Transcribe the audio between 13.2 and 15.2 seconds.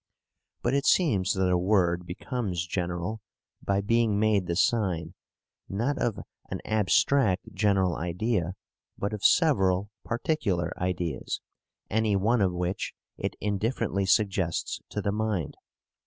indifferently suggests to the